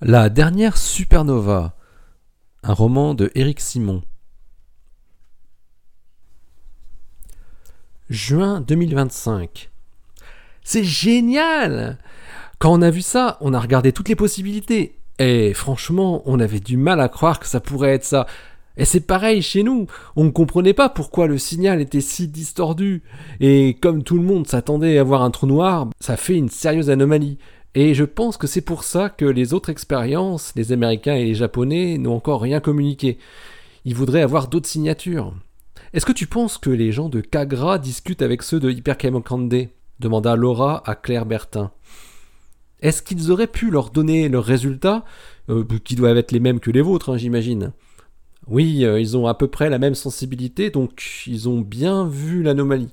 [0.00, 1.74] La dernière supernova,
[2.62, 4.04] un roman de Éric Simon.
[8.08, 9.70] Juin 2025.
[10.62, 11.98] C'est génial
[12.60, 15.00] Quand on a vu ça, on a regardé toutes les possibilités.
[15.18, 18.28] Et franchement, on avait du mal à croire que ça pourrait être ça.
[18.76, 19.88] Et c'est pareil chez nous.
[20.14, 23.02] On ne comprenait pas pourquoi le signal était si distordu.
[23.40, 26.88] Et comme tout le monde s'attendait à voir un trou noir, ça fait une sérieuse
[26.88, 27.38] anomalie.
[27.74, 31.34] Et je pense que c'est pour ça que les autres expériences, les Américains et les
[31.34, 33.18] Japonais, n'ont encore rien communiqué.
[33.84, 35.34] Ils voudraient avoir d'autres signatures.
[35.92, 39.68] Est-ce que tu penses que les gens de Kagra discutent avec ceux de Hypercamonde
[40.00, 41.70] demanda Laura à Claire Bertin.
[42.80, 45.04] Est-ce qu'ils auraient pu leur donner leurs résultats,
[45.48, 47.72] euh, qui doivent être les mêmes que les vôtres, hein, j'imagine?
[48.46, 52.42] Oui, euh, ils ont à peu près la même sensibilité, donc ils ont bien vu
[52.42, 52.90] l'anomalie.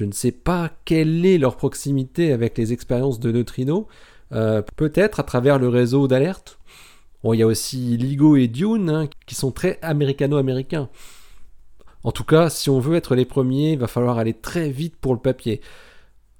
[0.00, 3.84] Je ne sais pas quelle est leur proximité avec les expériences de neutrinos,
[4.32, 6.58] euh, peut-être à travers le réseau d'alerte.
[7.22, 10.88] Bon, il y a aussi LIGO et Dune hein, qui sont très américano-américains.
[12.02, 14.96] En tout cas, si on veut être les premiers, il va falloir aller très vite
[14.96, 15.60] pour le papier.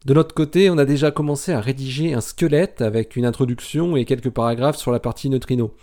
[0.07, 4.07] De notre côté, on a déjà commencé à rédiger un squelette avec une introduction et
[4.07, 5.75] quelques paragraphes sur la partie neutrino.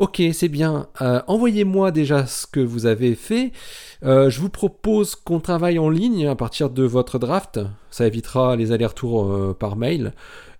[0.00, 0.86] Ok, c'est bien.
[1.02, 3.52] Euh, envoyez-moi déjà ce que vous avez fait.
[4.02, 7.60] Euh, je vous propose qu'on travaille en ligne à partir de votre draft.
[7.90, 10.14] Ça évitera les allers-retours euh, par mail.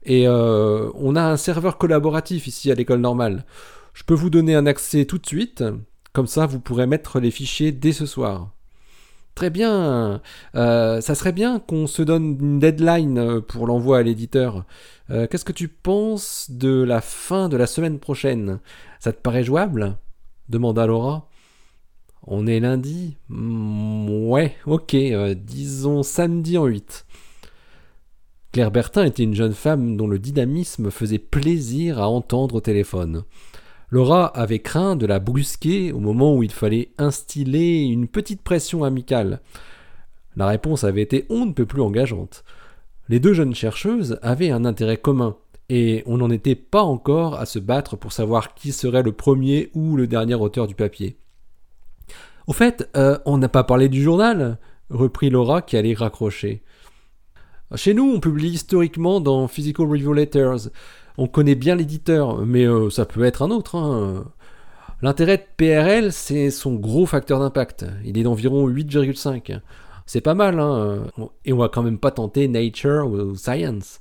[0.05, 3.47] Et on a un serveur collaboratif ici à l'école normale.
[3.94, 5.64] Je peux vous donner un accès tout de suite.
[6.12, 8.50] Comme ça, vous pourrez mettre les fichiers dès ce soir.
[9.48, 10.20] Bien.
[10.55, 14.66] ça serait bien qu'on se donne une deadline pour l'envoi à l'éditeur.
[15.08, 18.60] Qu'est-ce que tu penses de la fin de la semaine prochaine?
[18.98, 19.97] Ça te paraît jouable?
[20.50, 21.30] Demanda Laura.
[22.27, 27.06] On est lundi mm, Ouais, ok, euh, disons samedi en 8.
[28.52, 33.22] Claire Bertin était une jeune femme dont le dynamisme faisait plaisir à entendre au téléphone.
[33.91, 38.84] Laura avait craint de la brusquer au moment où il fallait instiller une petite pression
[38.84, 39.41] amicale.
[40.37, 42.44] La réponse avait été on ne peut plus engageante.
[43.09, 45.37] Les deux jeunes chercheuses avaient un intérêt commun,
[45.69, 49.70] et on n'en était pas encore à se battre pour savoir qui serait le premier
[49.75, 51.16] ou le dernier auteur du papier.
[52.47, 56.62] Au fait, euh, on n'a pas parlé du journal, reprit Laura qui allait raccrocher.
[57.76, 60.70] Chez nous, on publie historiquement dans Physical Review Letters.
[61.20, 63.76] On connaît bien l'éditeur, mais euh, ça peut être un autre.
[63.76, 64.25] Hein.
[65.03, 67.84] L'intérêt de PRL, c'est son gros facteur d'impact.
[68.04, 69.60] Il est d'environ 8,5.
[70.06, 71.04] C'est pas mal, hein.
[71.44, 74.00] et on va quand même pas tenter Nature ou Science.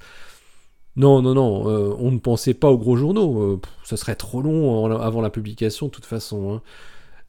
[0.95, 3.41] Non, non, non, euh, on ne pensait pas aux gros journaux.
[3.41, 6.55] Euh, ce serait trop long avant la publication, de toute façon.
[6.55, 6.61] Hein.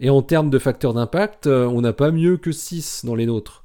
[0.00, 3.26] Et en termes de facteurs d'impact, euh, on n'a pas mieux que 6 dans les
[3.26, 3.62] nôtres.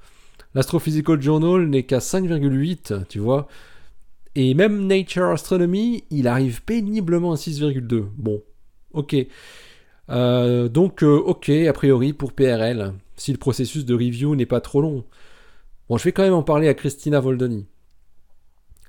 [0.53, 3.47] L'Astrophysical Journal n'est qu'à 5,8, tu vois.
[4.35, 8.05] Et même Nature Astronomy, il arrive péniblement à 6,2.
[8.17, 8.43] Bon,
[8.93, 9.15] ok.
[10.09, 15.05] donc, ok, a priori pour PRL, si le processus de review n'est pas trop long.
[15.87, 17.67] Bon, je vais quand même en parler à Christina Voldoni.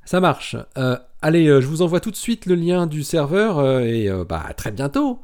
[0.07, 0.57] Ça marche.
[0.79, 4.09] Euh, allez, euh, je vous envoie tout de suite le lien du serveur euh, et
[4.27, 5.21] bah à très bientôt.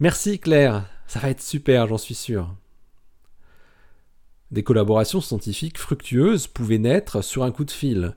[0.00, 2.54] Merci Claire, ça va être super, j'en suis sûr.
[4.50, 8.16] Des collaborations scientifiques fructueuses pouvaient naître sur un coup de fil.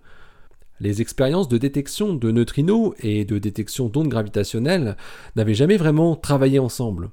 [0.82, 4.98] Les expériences de détection de neutrinos et de détection d'ondes gravitationnelles
[5.36, 7.12] n'avaient jamais vraiment travaillé ensemble.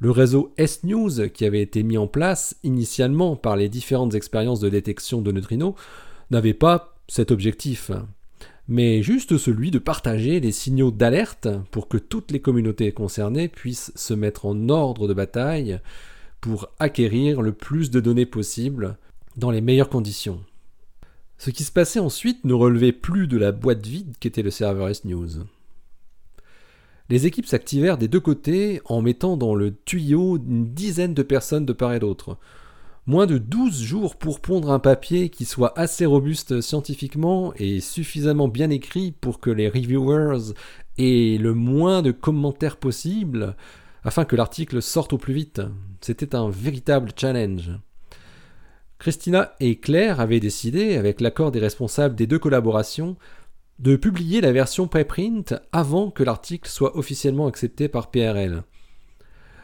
[0.00, 4.68] Le réseau S-News, qui avait été mis en place initialement par les différentes expériences de
[4.68, 5.74] détection de neutrinos,
[6.30, 7.92] n'avait pas cet objectif,
[8.66, 13.92] mais juste celui de partager les signaux d'alerte pour que toutes les communautés concernées puissent
[13.94, 15.78] se mettre en ordre de bataille
[16.40, 18.96] pour acquérir le plus de données possible
[19.36, 20.40] dans les meilleures conditions.
[21.38, 24.88] Ce qui se passait ensuite ne relevait plus de la boîte vide qu'était le serveur
[24.88, 25.44] S-News.
[27.10, 31.66] Les équipes s'activèrent des deux côtés en mettant dans le tuyau une dizaine de personnes
[31.66, 32.38] de part et d'autre,
[33.06, 38.48] Moins de 12 jours pour pondre un papier qui soit assez robuste scientifiquement et suffisamment
[38.48, 40.54] bien écrit pour que les reviewers
[40.96, 43.56] aient le moins de commentaires possible
[44.04, 45.60] afin que l'article sorte au plus vite.
[46.00, 47.72] C'était un véritable challenge.
[49.04, 53.16] Christina et Claire avaient décidé, avec l'accord des responsables des deux collaborations,
[53.78, 58.62] de publier la version preprint avant que l'article soit officiellement accepté par PRL.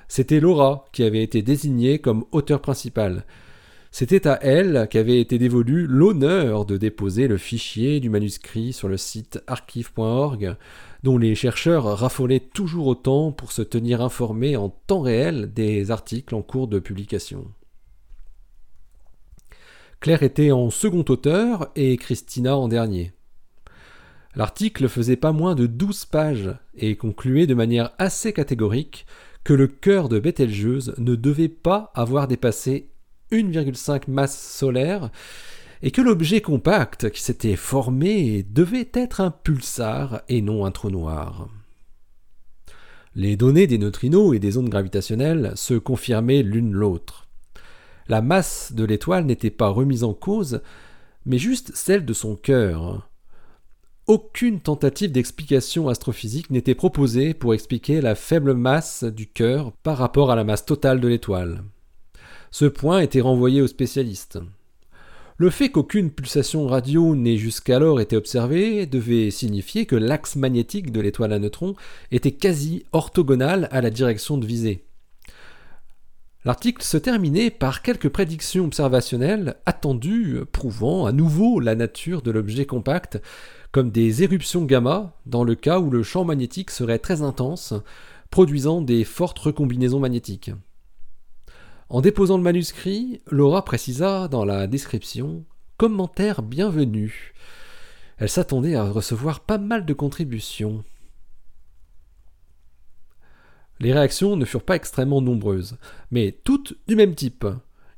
[0.09, 3.25] C'était Laura qui avait été désignée comme auteur principal.
[3.91, 8.99] C'était à elle qu'avait été dévolu l'honneur de déposer le fichier du manuscrit sur le
[8.99, 10.55] site archive.org,
[11.03, 16.35] dont les chercheurs raffolaient toujours autant pour se tenir informés en temps réel des articles
[16.35, 17.47] en cours de publication.
[20.01, 23.13] Claire était en second auteur et Christina en dernier.
[24.35, 29.05] L'article faisait pas moins de 12 pages et concluait de manière assez catégorique
[29.45, 32.89] que le cœur de Bételgeuse ne devait pas avoir dépassé
[33.31, 35.11] 1,5 masse solaire
[35.83, 40.91] et que l'objet compact qui s'était formé devait être un pulsar et non un trou
[40.91, 41.49] noir.
[43.15, 47.30] Les données des neutrinos et des ondes gravitationnelles se confirmaient l'une l'autre.
[48.11, 50.63] La masse de l'étoile n'était pas remise en cause,
[51.27, 53.09] mais juste celle de son cœur.
[54.09, 60.33] Aucune tentative d'explication astrophysique n'était proposée pour expliquer la faible masse du cœur par rapport
[60.33, 61.63] à la masse totale de l'étoile.
[62.51, 64.41] Ce point était renvoyé aux spécialistes.
[65.37, 71.01] Le fait qu'aucune pulsation radio n'ait jusqu'alors été observée devait signifier que l'axe magnétique de
[71.01, 71.77] l'étoile à neutrons
[72.11, 74.85] était quasi orthogonal à la direction de visée.
[76.45, 82.65] L'article se terminait par quelques prédictions observationnelles attendues prouvant à nouveau la nature de l'objet
[82.65, 83.21] compact,
[83.73, 87.75] comme des éruptions gamma dans le cas où le champ magnétique serait très intense,
[88.31, 90.51] produisant des fortes recombinaisons magnétiques.
[91.91, 95.45] En déposant le manuscrit, Laura précisa dans la description
[95.77, 97.35] Commentaire bienvenu.
[98.17, 100.85] Elle s'attendait à recevoir pas mal de contributions.
[103.81, 105.79] Les réactions ne furent pas extrêmement nombreuses,
[106.11, 107.47] mais toutes du même type.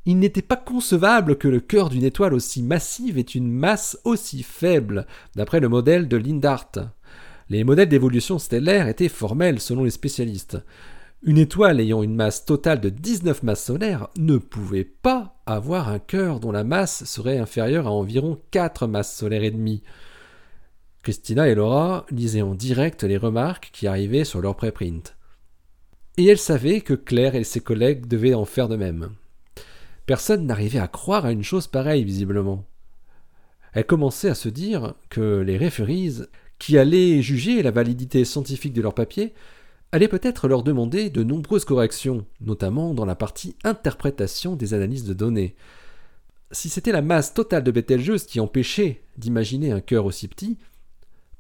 [0.07, 4.43] Il n'était pas concevable que le cœur d'une étoile aussi massive ait une masse aussi
[4.43, 6.71] faible, d'après le modèle de Lindart.
[7.51, 10.59] Les modèles d'évolution stellaire étaient formels selon les spécialistes.
[11.25, 16.01] Une étoile ayant une masse totale de 19 masses solaires ne pouvait pas avoir un
[16.01, 19.83] cœur dont la masse serait inférieure à environ 4 masses solaires et demie.
[21.03, 25.15] Christina et Laura lisaient en direct les remarques qui arrivaient sur leur préprint.
[26.19, 29.13] Et elles savaient que Claire et ses collègues devaient en faire de même.
[30.07, 32.65] Personne n'arrivait à croire à une chose pareille, visiblement.
[33.73, 36.27] Elles commençaient à se dire que les referees,
[36.59, 39.33] qui allaient juger la validité scientifique de leur papier,
[39.91, 45.15] allait peut-être leur demander de nombreuses corrections, notamment dans la partie interprétation des analyses de
[45.15, 45.55] données.
[46.51, 50.59] Si c'était la masse totale de Betelgeuse qui empêchait d'imaginer un cœur aussi petit,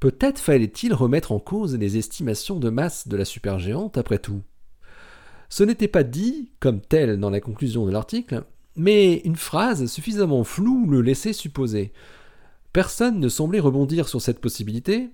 [0.01, 4.43] peut-être fallait-il remettre en cause les estimations de masse de la supergéante après tout.
[5.53, 8.45] Ce n'était pas dit comme tel dans la conclusion de l'article,
[8.75, 11.93] mais une phrase suffisamment floue le laissait supposer.
[12.73, 15.11] Personne ne semblait rebondir sur cette possibilité,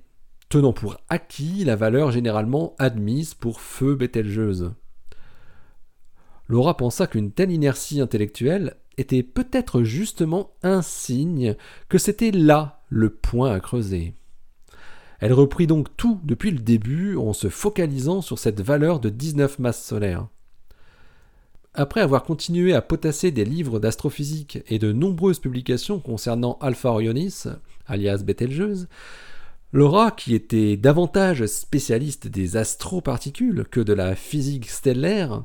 [0.49, 4.70] tenant pour acquis la valeur généralement admise pour feu Bételgeuse.
[6.46, 11.56] Laura pensa qu'une telle inertie intellectuelle était peut-être justement un signe
[11.88, 14.14] que c'était là le point à creuser.
[15.20, 19.59] Elle reprit donc tout depuis le début en se focalisant sur cette valeur de 19
[19.59, 20.29] masses solaires.
[21.75, 27.44] Après avoir continué à potasser des livres d'astrophysique et de nombreuses publications concernant Alpha Orionis,
[27.87, 28.88] alias Bételgeuse,
[29.73, 35.44] Laura, qui était davantage spécialiste des astroparticules que de la physique stellaire,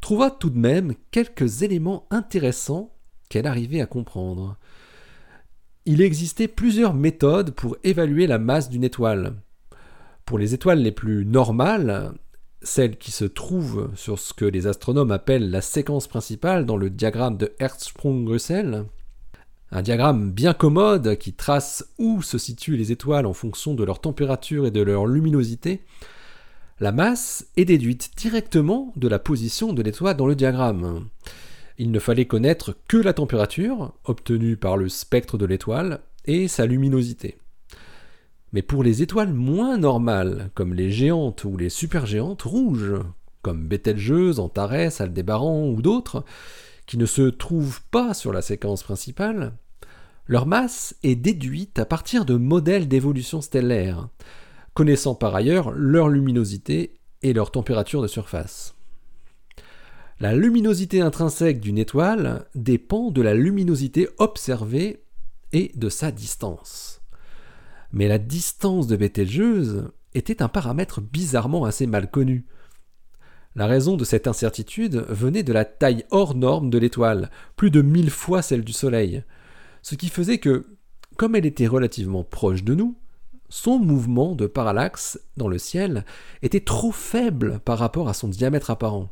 [0.00, 2.92] trouva tout de même quelques éléments intéressants
[3.30, 4.58] qu'elle arrivait à comprendre.
[5.86, 9.34] Il existait plusieurs méthodes pour évaluer la masse d'une étoile.
[10.24, 12.14] Pour les étoiles les plus normales,
[12.62, 16.88] celles qui se trouvent sur ce que les astronomes appellent la séquence principale dans le
[16.88, 18.86] diagramme de Hertzsprung-Russell,
[19.72, 24.00] un diagramme bien commode qui trace où se situent les étoiles en fonction de leur
[24.00, 25.82] température et de leur luminosité,
[26.80, 31.08] la masse est déduite directement de la position de l'étoile dans le diagramme.
[31.78, 36.66] Il ne fallait connaître que la température, obtenue par le spectre de l'étoile, et sa
[36.66, 37.36] luminosité.
[38.52, 42.94] Mais pour les étoiles moins normales, comme les géantes ou les supergéantes rouges,
[43.42, 46.24] comme Bételgeuse, Antares, Aldébaran ou d'autres,
[46.86, 49.52] qui ne se trouvent pas sur la séquence principale,
[50.26, 54.08] leur masse est déduite à partir de modèles d'évolution stellaire,
[54.72, 58.74] connaissant par ailleurs leur luminosité et leur température de surface.
[60.20, 65.02] La luminosité intrinsèque d'une étoile dépend de la luminosité observée
[65.52, 67.02] et de sa distance.
[67.92, 72.46] Mais la distance de Bételgeuse était un paramètre bizarrement assez mal connu.
[73.56, 77.82] La raison de cette incertitude venait de la taille hors norme de l'étoile, plus de
[77.82, 79.24] mille fois celle du Soleil,
[79.82, 80.66] ce qui faisait que,
[81.16, 82.96] comme elle était relativement proche de nous,
[83.48, 86.04] son mouvement de parallaxe dans le ciel
[86.42, 89.10] était trop faible par rapport à son diamètre apparent.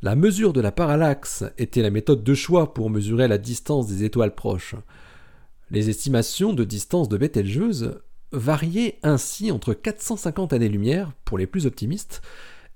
[0.00, 4.04] La mesure de la parallaxe était la méthode de choix pour mesurer la distance des
[4.04, 4.76] étoiles proches.
[5.72, 8.00] Les estimations de distance de Betelgeuse
[8.30, 12.22] variaient ainsi entre 450 années-lumière pour les plus optimistes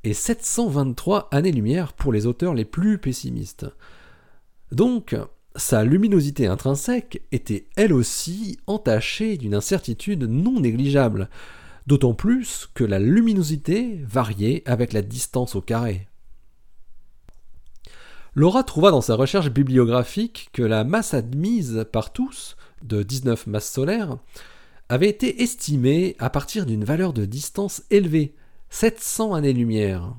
[0.02, 3.66] et 723 années-lumière pour les auteurs les plus pessimistes.
[4.72, 5.14] Donc,
[5.54, 11.28] sa luminosité intrinsèque était elle aussi entachée d'une incertitude non négligeable,
[11.86, 16.08] d'autant plus que la luminosité variait avec la distance au carré.
[18.34, 23.70] Laura trouva dans sa recherche bibliographique que la masse admise par tous, de 19 masses
[23.70, 24.16] solaires,
[24.88, 28.34] avait été estimée à partir d'une valeur de distance élevée,
[28.70, 30.14] 700 années-lumière.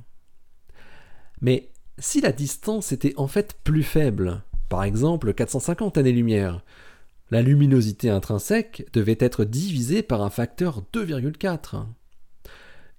[1.41, 6.63] Mais si la distance était en fait plus faible, par exemple 450 années-lumière,
[7.31, 11.85] la luminosité intrinsèque devait être divisée par un facteur 2,4.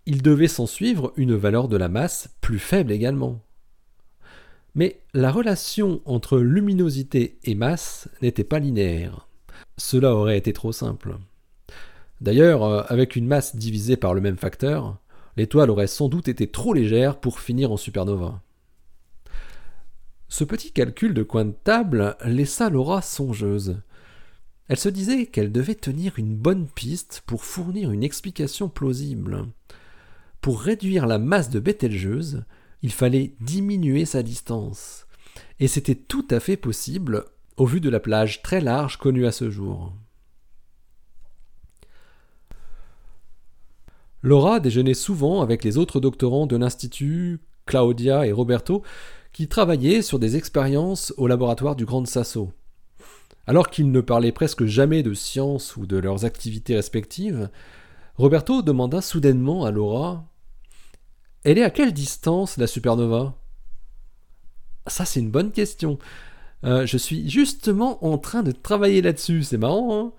[0.06, 3.40] Il devait s'en suivre une valeur de la masse plus faible également.
[4.74, 9.28] Mais la relation entre luminosité et masse n'était pas linéaire.
[9.76, 11.16] Cela aurait été trop simple.
[12.20, 14.98] D'ailleurs, euh, avec une masse divisée par le même facteur,
[15.36, 18.40] l'étoile aurait sans doute été trop légère pour finir en supernova.
[20.28, 23.76] Ce petit calcul de coin de table laissa Laura songeuse.
[24.68, 29.46] Elle se disait qu'elle devait tenir une bonne piste pour fournir une explication plausible.
[30.40, 32.44] Pour réduire la masse de Bételgeuse,
[32.84, 35.06] il fallait diminuer sa distance.
[35.58, 37.24] Et c'était tout à fait possible
[37.56, 39.94] au vu de la plage très large connue à ce jour.
[44.20, 48.82] Laura déjeunait souvent avec les autres doctorants de l'Institut, Claudia et Roberto,
[49.32, 52.52] qui travaillaient sur des expériences au laboratoire du Grand Sasso.
[53.46, 57.48] Alors qu'ils ne parlaient presque jamais de science ou de leurs activités respectives,
[58.16, 60.26] Roberto demanda soudainement à Laura
[61.44, 63.34] Elle est à quelle distance la supernova?
[64.86, 65.98] Ça, c'est une bonne question.
[66.64, 69.98] Euh, je suis justement en train de travailler là-dessus, c'est marrant.
[69.98, 70.12] Hein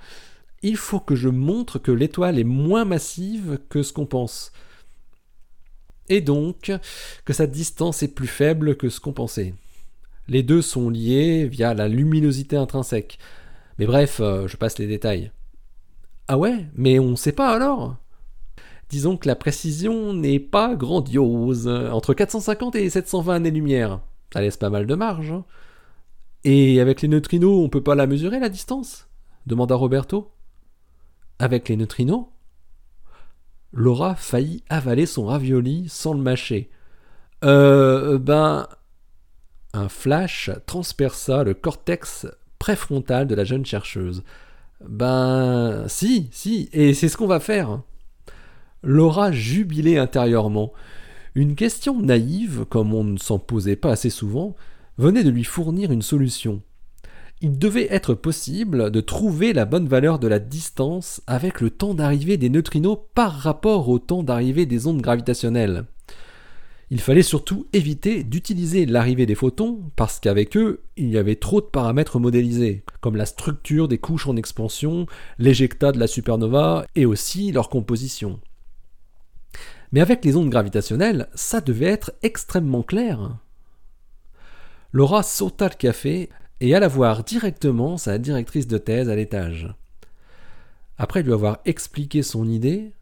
[0.62, 4.52] Il faut que je montre que l'étoile est moins massive que ce qu'on pense.
[6.10, 6.72] Et donc
[7.26, 9.56] que sa distance est plus faible que ce qu'on pensait.
[10.28, 13.18] Les deux sont liés via la luminosité intrinsèque.
[13.80, 15.32] Mais bref, euh, je passe les détails.
[16.28, 17.98] Ah ouais, mais on ne sait pas alors?
[18.90, 21.68] Disons que la précision n'est pas grandiose.
[21.68, 24.02] Entre 450 et 720 années-lumière.
[24.34, 25.32] Ça laisse pas mal de marge.
[25.32, 25.46] Hein.
[26.44, 29.08] Et avec les neutrinos, on peut pas la mesurer la distance?
[29.48, 30.32] Demanda Roberto.
[31.40, 32.28] Avec les neutrinos
[33.76, 36.70] Laura faillit avaler son ravioli sans le mâcher.
[37.44, 38.68] Euh, ben,
[39.74, 42.26] un flash transperça le cortex
[42.58, 44.24] préfrontal de la jeune chercheuse.
[44.88, 47.82] Ben si, si, et c'est ce qu'on va faire.
[48.86, 50.72] Laura jubilait intérieurement.
[51.34, 54.56] Une question naïve, comme on ne s'en posait pas assez souvent,
[55.00, 56.62] venait de lui fournir une solution.
[57.42, 61.96] Il devait être possible de trouver la bonne valeur de la distance avec le temps
[61.96, 65.86] d'arrivée des neutrinos par rapport au temps d'arrivée des ondes gravitationnelles.
[66.92, 71.60] Il fallait surtout éviter d'utiliser l'arrivée des photons parce qu'avec eux, il y avait trop
[71.60, 75.08] de paramètres modélisés, comme la structure des couches en expansion,
[75.40, 78.40] l'éjecta de la supernova et aussi leur composition.
[79.92, 83.38] Mais avec les ondes gravitationnelles, ça devait être extrêmement clair.
[84.92, 86.30] Laura sauta le café
[86.62, 89.74] et alla voir directement sa directrice de thèse à l'étage.
[90.98, 92.94] Après lui avoir expliqué son idée,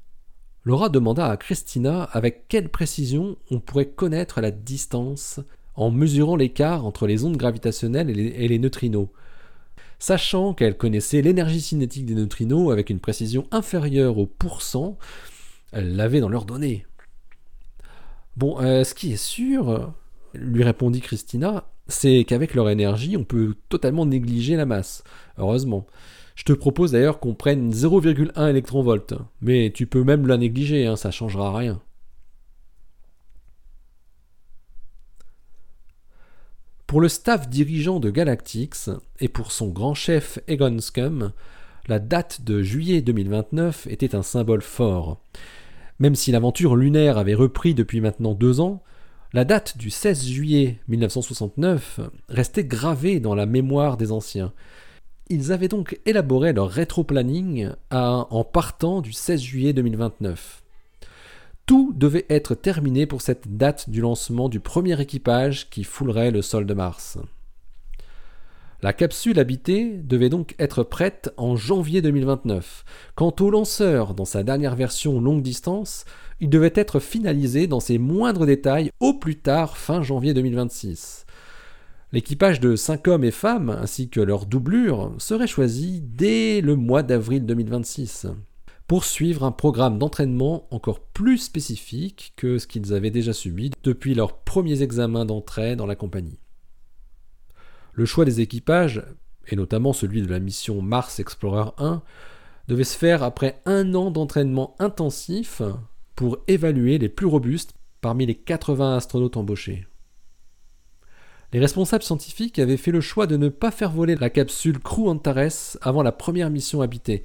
[0.63, 5.39] Laura demanda à Christina avec quelle précision on pourrait connaître la distance
[5.75, 9.09] en mesurant l'écart entre les ondes gravitationnelles et les, neutrinos.
[9.99, 14.97] Sachant qu'elle connaissait l'énergie cinétique des neutrinos avec une précision inférieure au pourcent,
[15.73, 16.85] l'avait dans leurs données.
[18.37, 19.93] Bon, euh, ce qui est sûr,
[20.33, 25.03] lui répondit Christina, c'est qu'avec leur énergie, on peut totalement négliger la masse.
[25.37, 25.85] Heureusement.
[26.35, 30.95] Je te propose d'ailleurs qu'on prenne 0,1 électronvolt, mais tu peux même la négliger, hein,
[30.95, 31.79] ça changera rien.
[36.87, 38.89] Pour le staff dirigeant de Galactix
[39.19, 41.31] et pour son grand chef Egon Scum,
[41.87, 45.19] la date de juillet 2029 était un symbole fort.
[45.99, 48.81] Même si l'aventure lunaire avait repris depuis maintenant deux ans,
[49.33, 54.53] la date du 16 juillet 1969 restait gravée dans la mémoire des anciens,
[55.29, 60.63] ils avaient donc élaboré leur rétro-planning en partant du 16 juillet 2029.
[61.65, 66.41] Tout devait être terminé pour cette date du lancement du premier équipage qui foulerait le
[66.41, 67.17] sol de Mars.
[68.83, 72.83] La capsule habitée devait donc être prête en janvier 2029.
[73.15, 76.03] Quant au lanceur, dans sa dernière version longue distance,
[76.41, 81.25] il devait être finalisé dans ses moindres détails au plus tard fin janvier 2026.
[82.11, 87.03] L'équipage de 5 hommes et femmes, ainsi que leur doublure, serait choisi dès le mois
[87.03, 88.27] d'avril 2026
[88.87, 94.13] pour suivre un programme d'entraînement encore plus spécifique que ce qu'ils avaient déjà subi depuis
[94.13, 96.42] leurs premiers examens d'entrée dans la compagnie.
[97.93, 99.03] Le choix des équipages,
[99.47, 102.01] et notamment celui de la mission Mars Explorer 1,
[102.67, 105.61] devait se faire après un an d'entraînement intensif
[106.15, 109.85] pour évaluer les plus robustes parmi les 80 astronautes embauchés.
[111.51, 115.07] Les responsables scientifiques avaient fait le choix de ne pas faire voler la capsule Crew
[115.07, 117.23] Antares avant la première mission habitée.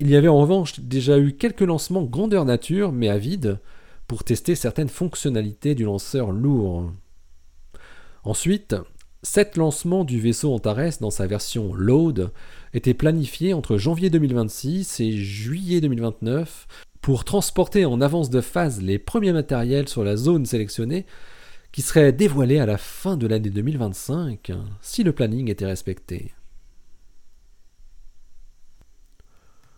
[0.00, 3.58] Il y avait en revanche déjà eu quelques lancements grandeur nature, mais à vide,
[4.06, 6.92] pour tester certaines fonctionnalités du lanceur lourd.
[8.22, 8.76] Ensuite,
[9.24, 12.30] sept lancements du vaisseau Antares dans sa version Load
[12.74, 16.68] étaient planifiés entre janvier 2026 et juillet 2029
[17.00, 21.06] pour transporter en avance de phase les premiers matériels sur la zone sélectionnée
[21.72, 24.52] qui serait dévoilé à la fin de l'année 2025
[24.82, 26.34] si le planning était respecté.